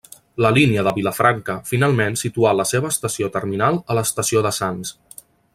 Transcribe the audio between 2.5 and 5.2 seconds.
la seva estació terminal a l'estació de Sants.